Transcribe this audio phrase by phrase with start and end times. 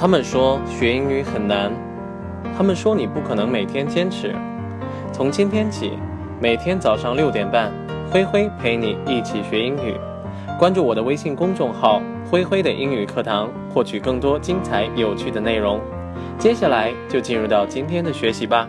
[0.00, 1.72] 他们说学英语很难，
[2.56, 4.32] 他们说你不可能每天坚持。
[5.12, 5.98] 从今天起，
[6.40, 7.72] 每天早上六点半，
[8.08, 9.96] 灰灰陪你一起学英语。
[10.56, 12.00] 关注我的微信公众号
[12.30, 15.80] “灰灰的英语课堂”，获取更多精彩有趣的内容。
[16.38, 18.68] 接下来就进入到今天的学习吧。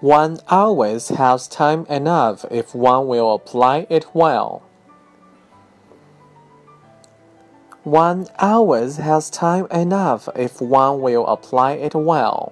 [0.00, 4.60] One always has time enough if one will apply it well.
[7.82, 12.50] One always has time enough if one will apply it well。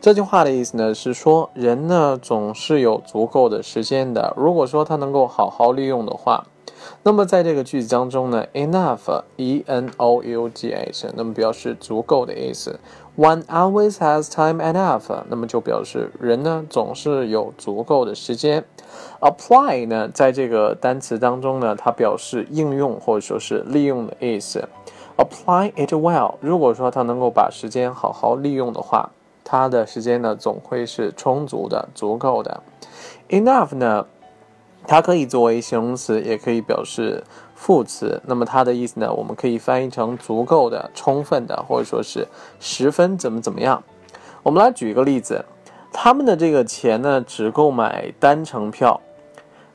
[0.00, 4.32] 这句话的意思呢是说，人呢总是有足够的时间的。
[4.36, 6.46] 如果说他能够好好利用的话，
[7.02, 12.78] 那么在这个句子当中呢，enough，e n o u g h，那么表示足够的意思。
[13.16, 18.64] One always has time enough，那么就表示人呢总是有足够的时间。
[19.20, 24.68] Apply 呢，在这个单词当中呢，它表示应用或者说是利用的意思。
[25.16, 29.10] Apply it well，如果说它能够把时间好好利用的话，
[29.44, 32.62] 它的时间呢总会是充足的、足够的。
[33.28, 34.06] Enough 呢？
[34.86, 38.20] 它可以作为形容词，也可以表示副词。
[38.26, 39.12] 那么它的意思呢？
[39.12, 42.28] 我们可以翻译成足够的、充分的，或者说是
[42.60, 43.82] 十分怎么怎么样。
[44.42, 45.44] 我们来举一个例子，
[45.92, 49.00] 他们的这个钱呢，只够买单程票。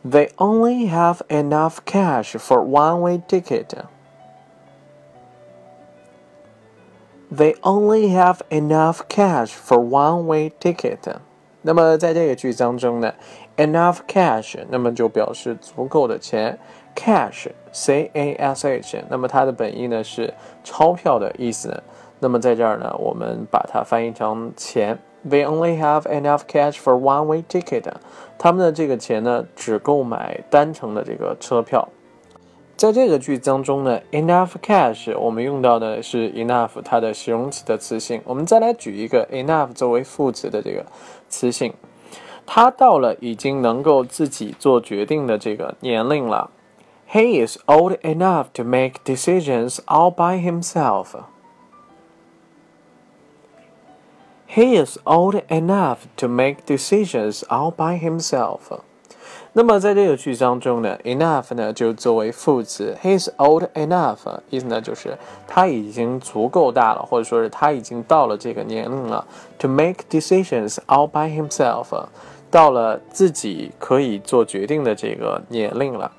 [0.07, 3.65] They only have enough cash for one-way ticket.
[7.30, 11.19] They only have enough cash for one-way ticket.
[11.61, 13.13] 那么在这个句子当中呢
[13.57, 16.57] ？enough cash，那么就表示足够的钱。
[16.95, 21.83] cash，c a s h，那么它的本意呢是钞票的意思。
[22.19, 24.99] 那么在这儿呢，我们把它翻译成钱。
[25.30, 27.83] They only have enough cash for one-way ticket。
[28.37, 31.87] 他们的这个钱呢，只够买单程的这个车票。
[32.78, 38.20] 在这个句子当中呢，enough cash，我们用到的是 enough 它的形容词的词性。
[38.24, 40.84] 我们再来举一个 enough 作为副词的这个
[41.28, 41.72] 词性。
[42.46, 46.50] 他到了已经能够自己做决定的这个年龄了。
[47.11, 51.06] He is old enough to make decisions all by himself.
[54.48, 58.80] He is old enough to make decisions all by himself.
[59.54, 64.17] 那么在这个句子当中呢，enough 呢就作为副词，He's old enough，
[64.49, 65.17] 意思呢就是
[65.48, 69.26] 他已经足够大了，或者说是他已经到了这个年龄了
[69.58, 71.88] ，to make decisions all by himself。
[72.52, 76.11] 到了自己可以做决定的这个年龄了。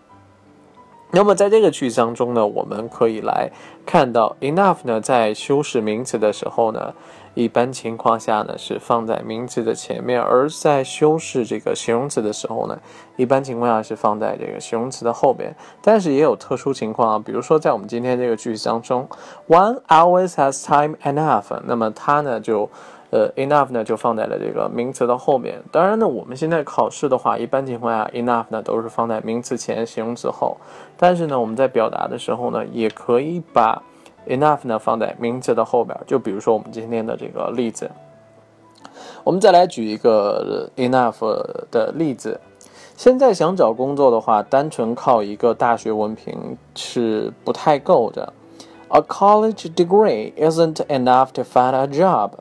[1.10, 3.50] 那么在这个句子当中呢，我们可以来
[3.84, 6.94] 看到 enough 呢，在修饰名词的时候呢，
[7.34, 12.78] 一般情况下呢是放在名词的前面；而在修饰这个形容词的时候呢，
[13.16, 15.54] 一般情况下是放在这个形容词的后边。
[15.80, 19.08] 但是也有特殊情况啊，比如说在我们今天这个句子当中
[19.48, 22.68] ，one always has time enough，那么它呢就。
[23.12, 25.60] 呃，enough 呢就放在了这个名词的后面。
[25.72, 30.56] 当然呢，我们现在考试的话，一般情况下，enough 呢都是放在名词前，形容词后。
[30.96, 33.82] 但是呢，我们在表达的时候呢，也可以把
[34.26, 35.98] enough 呢放在名词的后边。
[36.06, 37.90] 就比如说我们今天的这个例子，
[39.24, 41.20] 我们再来举一个 enough
[41.70, 42.40] 的例子。
[42.96, 48.32] 现在想找工作的话，单纯靠一个大学文凭是不太够的。
[48.88, 52.32] A college degree isn't enough to find a job.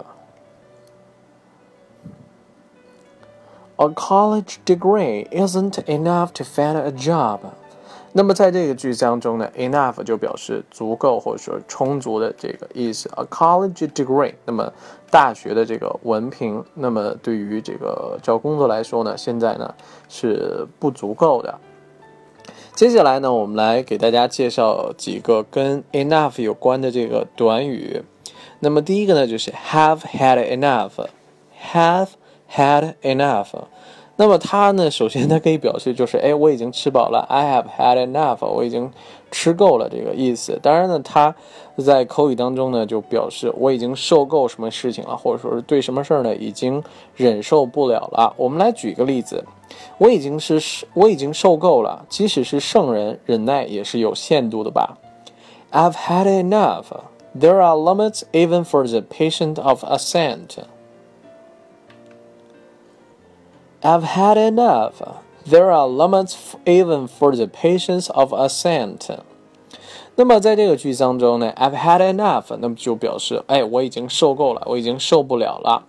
[3.77, 7.39] A college degree isn't enough to find a job。
[8.19, 13.09] 那么在这个句子当中呢，enough 就表示足够或者说充足的这个意思。
[13.15, 14.73] A college degree，那么
[15.09, 19.73] 大学的这个文凭，那么对于这个找工作来说呢，现在呢
[20.09, 21.57] 是不足够的。
[22.75, 28.03] 接下来呢，我们来给大家介绍几个跟 enough 有关的这个短语。
[28.59, 32.09] 那么第一个呢，就是 have had enough，have。
[32.51, 33.49] Had enough，
[34.21, 34.91] 那么它呢？
[34.91, 37.25] 首先它可以表示就是，哎，我已经吃饱了。
[37.29, 38.91] I have had enough，我已经
[39.31, 40.59] 吃够了这个意思。
[40.61, 41.33] 当然呢，它
[41.77, 46.83] 在口语当中呢，就表示我已经受够什么事情了，或者说是对什么事儿呢，已经
[47.15, 48.33] 忍受不了了。
[48.35, 49.41] 我们来举一个例子，
[49.97, 52.05] 我已经是我已经受够了。
[52.09, 54.97] 即使是圣人，忍耐也是有限度的吧。
[55.71, 56.87] I've had enough.
[57.39, 60.57] There are limits even for the patient of assent.
[63.82, 64.94] I've had enough.
[65.46, 66.34] There are limits
[66.64, 69.18] even for the patience of assent.
[70.16, 75.84] 那么在这个句子当中呢，I've had enough，那么就表示，哎，我已经受够了，我已经受不了了。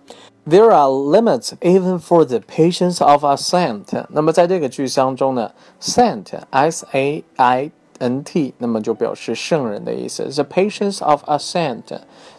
[0.48, 4.04] There are limits even for the patience of assent。
[4.10, 7.70] 那么在这个句子当中呢，sent，s a i
[8.01, 10.23] n t，那么就表示圣人的意思。
[10.23, 11.83] The patience of a saint，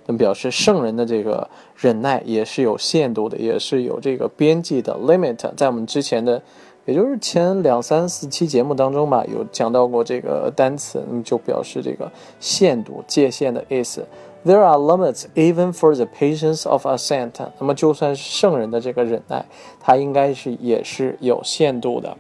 [0.07, 5.39] 那么表示圣人的这个忍耐也是有限度的，也是有这个边际的 limit。
[5.57, 6.43] 在我们之前的，
[6.85, 12.11] 也就是前两三四期节目当中吧，有讲到过这个单词，那么就表示这个
[12.41, 14.05] 限度、界限的意思。
[14.45, 17.31] There are limits even for the patience of a saint。
[17.61, 19.47] 那么就算是圣人的这个忍耐，
[19.79, 22.17] 它应该是也是有限度的。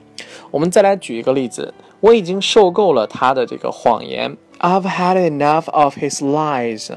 [0.53, 4.37] 我们再来举一个例子，我已经受够了他的这个谎言。
[4.59, 6.91] I've had enough of his lies.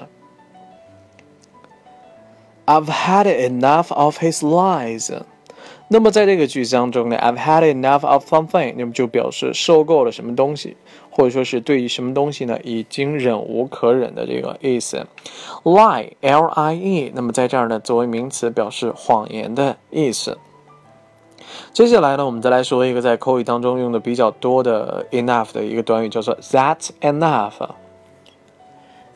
[2.65, 5.21] I've had enough of his lies.
[5.87, 10.75] 那么在这个句子当中呢，I've had enough of something，那么就表示受够了什么东西，
[11.11, 15.05] 或者说是对于什么东西呢已经忍无可忍的这个意思。
[15.63, 20.39] Lie，L-I-E，那么在这儿呢作为名词表示谎言的意思。
[21.73, 27.53] 接下来呢，我们再来说一个在口语当中用的比较多的 enough 的一个短语，叫做 that enough。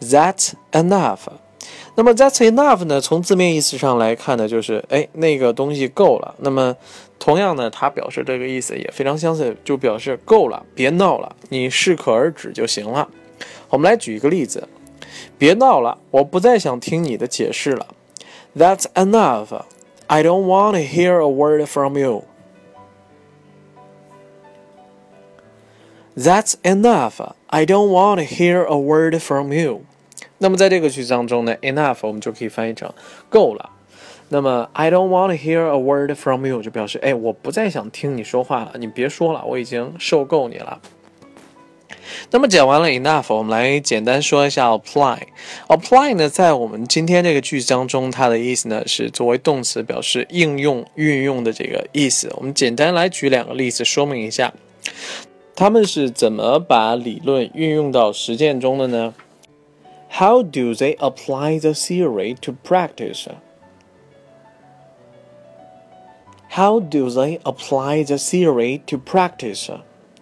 [0.02, 1.20] that enough。
[1.96, 3.02] 那么 that enough 呢？
[3.02, 6.34] 从字面意思上来看呢，就是哎，那个东西够了。
[6.40, 6.76] 那么
[7.20, 13.10] 同样呢，它表示这个意思也非常相似，就表示够了，别闹了，你适可而止就行了。
[13.70, 14.68] 我们来举一个例子，
[15.38, 17.88] 别闹了，我不再想听你的解释了。
[18.58, 19.62] That's enough.
[20.09, 22.25] I don't want to hear a word from you.
[26.17, 27.21] That's enough.
[27.49, 29.83] I don't want to hear a word from you.
[30.39, 32.93] 那么在这个句子当中呢，enough 我们就可以翻译成
[33.29, 33.71] 够了。
[34.29, 40.81] 那么 I don't want to hear a word from you 就表示哎，我不再想听你说话了，你别说了，我已经受够你了。
[42.31, 52.31] 那么讲完了 enough，我们来简单说一下 apply。apply 呢，在我们今天这个句子当中，它的意思呢是作为动词表示应用、运用的这个意思。
[52.37, 54.53] 我们简单来举两个例子说明一下，
[55.55, 59.15] 他们是怎么把理论运用到实践中的呢？
[60.11, 63.27] How do they apply the theory to practice?
[66.51, 69.71] How do they apply the theory to practice?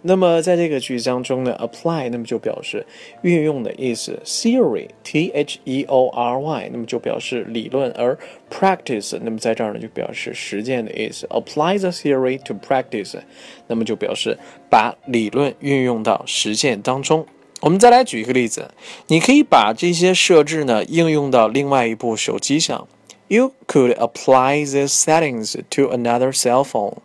[0.07, 2.85] 那么在这个句子当中呢，apply 那么就表示
[3.23, 8.17] 运用的意思，theory t h e o r y 那么就表示理论，而
[8.49, 13.19] practice 那么在这儿呢就表示实践的意思，apply the theory to practice
[13.67, 14.37] 那么就表示
[14.69, 17.25] 把理论运用到实践当中。
[17.59, 18.71] 我们再来举一个例子，
[19.07, 22.87] 你可以把这些设置呢应用到另外一部手机上。
[23.27, 26.99] You could apply these settings to another cell phone.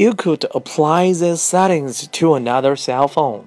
[0.00, 3.40] You could apply these settings to another cell phone.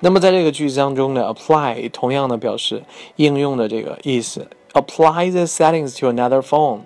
[0.00, 2.82] 那么在这个句子当中呢，apply 同样的表示
[3.16, 4.48] 应用的这个意思。
[4.72, 6.80] Apply the settings to another phone，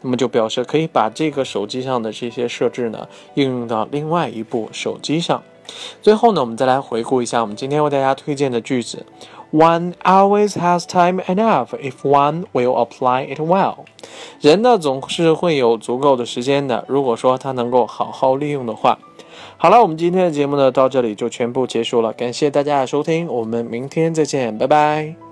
[0.00, 5.44] 那么就表示可以把这个手机上的这些设置呢应用到另外一部手机上。
[6.02, 9.06] 最后呢，我们再来回顾一下我们今天为大家推荐的句子。
[9.52, 13.84] One always has time enough if one will apply it well。
[14.40, 18.98] 人呢总是会有足够的时间的，如果说他能够好好利用的话。
[19.56, 25.25] 好了，我们今天的节目呢到这里就全部结束了，感谢大家的收听，我们明天再见，拜拜。